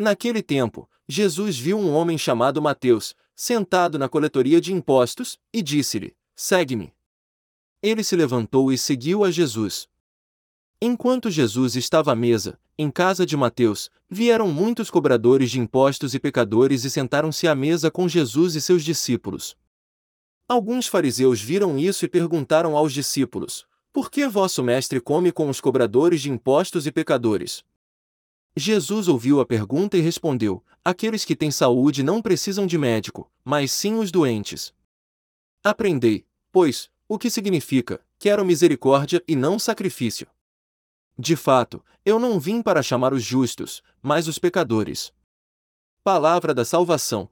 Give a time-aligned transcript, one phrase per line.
[0.00, 6.16] Naquele tempo, Jesus viu um homem chamado Mateus, sentado na coletoria de impostos, e disse-lhe:
[6.34, 6.94] Segue-me.
[7.82, 9.86] Ele se levantou e seguiu a Jesus.
[10.80, 16.18] Enquanto Jesus estava à mesa, em casa de Mateus, vieram muitos cobradores de impostos e
[16.18, 19.54] pecadores e sentaram-se à mesa com Jesus e seus discípulos.
[20.48, 25.60] Alguns fariseus viram isso e perguntaram aos discípulos: Por que vosso mestre come com os
[25.60, 27.62] cobradores de impostos e pecadores?
[28.56, 33.70] Jesus ouviu a pergunta e respondeu: Aqueles que têm saúde não precisam de médico, mas
[33.70, 34.74] sim os doentes.
[35.62, 40.26] Aprendei, pois, o que significa: quero misericórdia e não sacrifício.
[41.18, 45.12] De fato, eu não vim para chamar os justos, mas os pecadores.
[46.02, 47.28] Palavra da salvação.